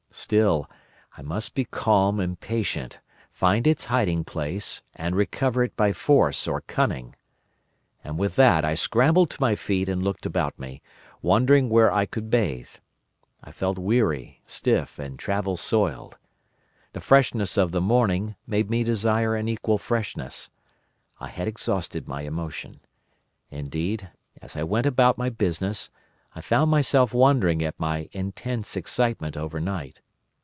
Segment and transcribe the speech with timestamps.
[0.13, 0.69] Still,
[1.17, 2.99] I must be calm and patient,
[3.31, 7.15] find its hiding place, and recover it by force or cunning.
[8.03, 10.81] And with that I scrambled to my feet and looked about me,
[11.21, 12.71] wondering where I could bathe.
[13.41, 16.17] I felt weary, stiff, and travel soiled.
[16.91, 20.49] The freshness of the morning made me desire an equal freshness.
[21.21, 22.81] I had exhausted my emotion.
[23.49, 24.11] Indeed,
[24.41, 25.89] as I went about my business,
[26.33, 29.99] I found myself wondering at my intense excitement overnight.